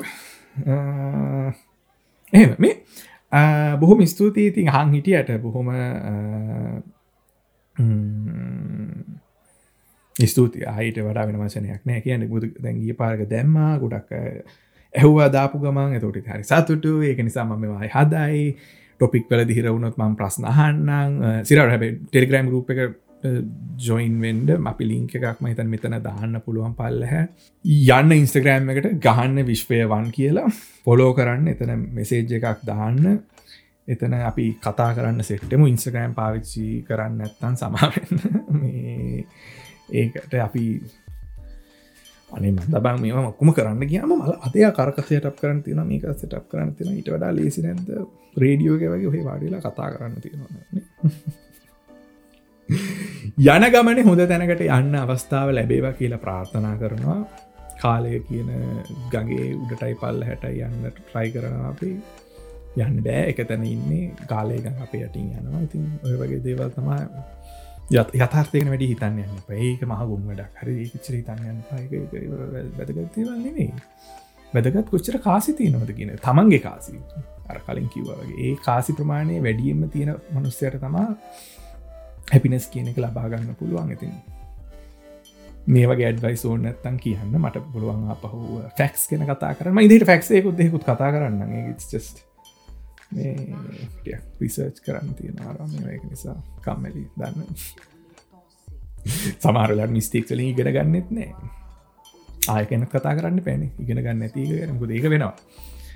[2.34, 2.76] එහෙම මේ
[3.82, 4.48] බොහොම ස්තුතියි.
[4.52, 5.72] ඉතින් හං හිටියට බොහොම
[10.16, 12.02] ස්තුති අහිට වඩා වෙන වචනයක් නෑ.
[12.06, 14.14] කියන්න බුදු දැන්ගිය පාරක දැම්මා ගොඩක්
[14.94, 15.98] ඇහවා දාපු ගමන්.
[15.98, 17.02] එතෝට හරි සතුටු.
[17.02, 18.42] ඒක නිසා මම වායි හදයි.
[19.00, 22.80] ටොපික් වල දිහිරවුණොත් මම් ප්‍රශ්නහන්නම් සිරට හැබ ටෙලිග්‍රම් රූප එක
[23.80, 27.28] ජොයින් වෙන්ඩ අපි ලිංක එකක්ම හිතන් මෙතන දාන්න පුළුවන් පල්ලහැ.
[27.66, 30.50] යන්න ඉන්ස්ටග්‍රෑම් එකට ගහන්න විශ්වයවන් කියලා.
[30.86, 33.20] පොලෝ කරන්න එතන මෙසේජ් එකක් දාන්න.
[33.88, 35.66] එතන අපි කතා කරන්න සෙට්ටම.
[35.66, 38.20] ඉන්ස්ටග්‍රෑම් පාවිච්චි කරන්න ඇත්තන් සමාවෙන්න.
[39.94, 40.82] ඒකට අපි
[42.30, 46.98] අනේ මදබං මේම මක්කුම කරන්න කියම මල අතය කරකසයටක් කරන්න තින මේක සටක් කරන්න තින
[46.98, 47.88] ඉට වඩා ලේසි නැද
[48.38, 51.04] රේඩියෝග වගේ ඔහේ වාඩිලා කතා කරන්න තියෙනවා.
[53.38, 57.26] යන ගමන හොඳ තැනකට යන්න අවස්ථාව ලැබේවා කියලා ප්‍රාර්ථනා කරනවා.
[57.82, 58.50] කාලය කියන
[59.10, 61.90] ගගේ උඩටයි පල්ල හැට යන්න ට්‍රයි කරනවා අපි.
[62.78, 64.12] යන්න බෑ එක තැන ඉන්නේ.
[64.28, 65.64] කාලයක අප යටින් යනවා.
[65.64, 67.00] ඉතින් ඔය වගේ දේවල් තමා
[67.92, 70.62] යථර්ථයන වැඩි හිතන්න යන්න ඒක මහ ගුම් වැඩක්.
[70.62, 71.42] හරි චර හිතන්න
[72.78, 73.72] වැදගත්තේවල් නෙමේ
[74.54, 77.02] වැදගත් කොච්චර කාසි තියනවද කියන තමන්ගේ කාසි.
[77.50, 81.10] අර කලින් කිව්වගේ ඒ කාසි ප්‍රමාණය වැඩියම්ම තියෙන මනුස්සයට තමා
[82.32, 84.14] හැපිනස් කියන එක ලබාගන්න පුළුවන් ඉතින්.
[85.68, 90.58] මේ වගේ ඇඩවයි සෝන් ඇත්තන් කියන්න මට පුළුවන් අපහු ෆැක්ස් කෙන කතා කරම ඉදිට ෆැක්සේකුත්
[90.58, 92.24] දෙකුත් කතා කරන්න just
[94.42, 97.58] රිසර්ච් කරන්න තියෙන ආරම එක නිසා කම්මලි දන්න.
[99.40, 101.32] සමාරලට මිස්තේක් වලින් ඉගෙන ගන්නෙත් නෑ.
[102.50, 105.36] ආයකන කතා කරන්න පැන ඉගෙන ගන්න ඇතික කරමුද ඒක වෙනවා.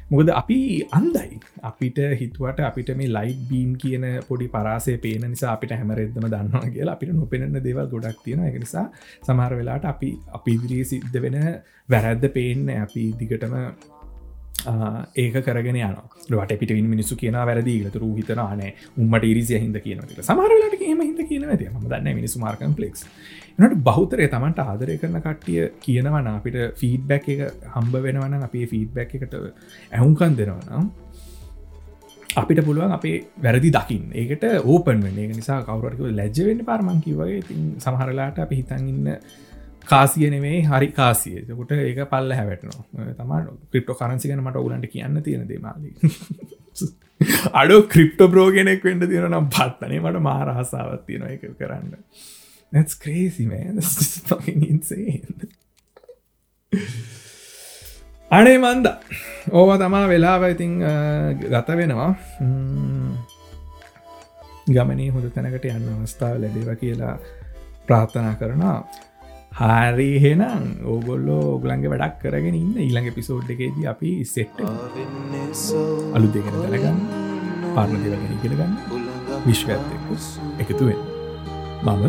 [0.10, 0.58] මොකද අපි
[0.90, 6.62] අන්දයි අපිට හිතුවට අපිට මේ ලයි් බීම් කියන පොඩි පරාසය පේන නිසා අපිට හැමරෙද්දම දන්නවා
[6.68, 8.86] කියලා අපිට නොපෙනෙන දේවල් ගොඩක් තියෙන එක නිසා
[9.22, 11.36] සමහර වෙලාට අපි අපි ඉදිරී සිද්ධ වෙන
[11.90, 12.64] වැරැද්ද පේන්න.
[12.78, 13.56] අපි දිගටම
[15.16, 15.96] ඒක කරගෙන යන
[16.28, 21.46] ට පිට මිනිසු කියන වැරදි ලතු හිතනනේ උම්මට ඉරිසිය හිද කියන සමහරලට ඒම හිද කියන
[21.54, 23.06] ද ම දන්න මිනිසු මාර්කම් පලෙක්ස්
[23.60, 27.44] නට බෞතරය තමන්ට ආදරය කරන කට්ටිය කියනවන අපිට ෆීඩ්බැක් එක
[27.74, 29.36] හම්බ වෙනවන අපේ ෆීඩ්බැක් එකට
[29.92, 30.90] ඇහුන්කන් දෙනවනම්
[32.36, 37.38] අපිට පුළුවන් අපේ වැරදි දකිින් ඒකට ඕපන් වෙන නිසා කවරක ලැජ්වෙන්න පාර්මංකි වගේ.
[37.40, 39.47] ඉතින් සමහරලාට අපි හිතන්ඉන්න කාසිය
[40.30, 41.42] නෙමේ හරි කාසිය.
[41.52, 42.84] කොට ඒක පල්ල හැවැටනවා.
[43.16, 43.34] තම
[43.72, 45.94] ක්‍රිප්ටෝ කරන්සිගෙන මට ඔගුලන්ට කියන්න තියෙන දේමාලි
[47.54, 51.96] අඩෝ ක්‍රිප්ට බ්‍රෝගෙනෙක් වෙන්ඩ තියෙන නම් පත්තනේ මට මාරහසාවත් තියෙන එක කරන්න.
[52.72, 53.64] නැස් ක්‍රේසිමේ
[58.32, 58.94] අනේ මන්ද.
[59.52, 60.78] ඕව තමා වෙලාව ඉතිං
[61.42, 62.12] ගත වෙනවා.
[64.70, 67.18] ගමනේ හොඳ තැනකට යන්න අවස්ථාව ලැබේව කියලා
[67.88, 68.80] ප්‍රාර්ථනා කරනවා.
[69.58, 72.74] හරි හෙනම් ඕගොල්ලෝ ඔගලන්ගේ වැඩක් කරගෙන ඉන්න.
[72.84, 74.58] ඊළඟ පිසෝඩ් එකේදී අපි සෙට්
[76.16, 77.00] අලු දෙගෙන දැනගන්න
[77.76, 78.74] පාර්ණ දෙවගෙන ඉගෙනගන්න
[79.48, 79.86] විශ්වඇත්
[80.64, 81.00] එකතුවෙන්
[81.86, 82.04] මම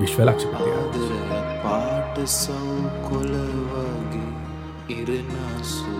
[0.00, 0.72] විශ්ව ලක්ෂපතිය.
[1.64, 2.56] පාට සව්
[3.08, 4.30] කොලවගේ
[4.96, 5.92] ඉරනසු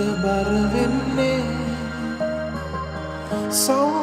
[0.00, 1.32] ഇഷ്ട പറവെന്നെ
[3.62, 3.99] സൗ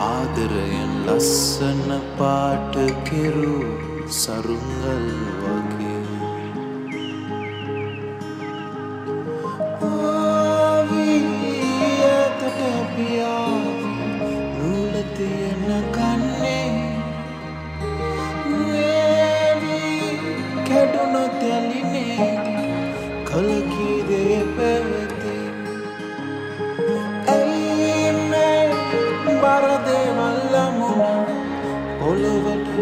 [0.00, 3.64] ආදරයෙන් ලස්සන පාට කෙරූ
[4.18, 5.08] සරුංගල්
[5.40, 5.67] වගේ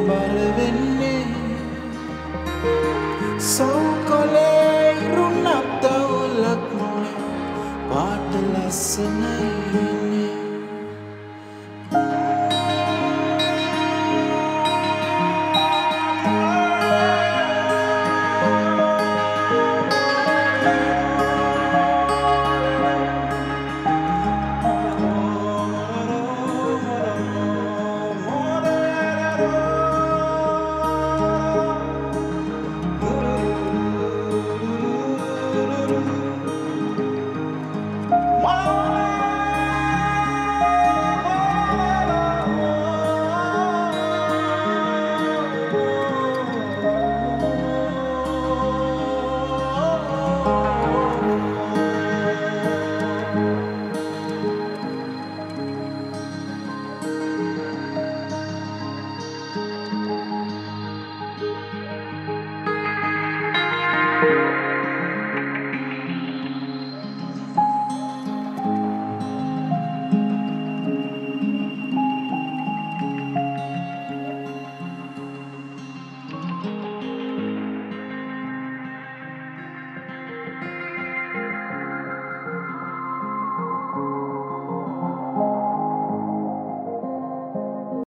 [0.04, 0.85] but living